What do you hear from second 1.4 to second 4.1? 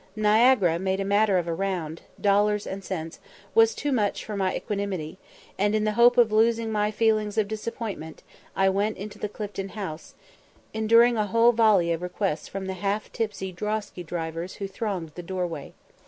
"a round," dollars, and cents, was too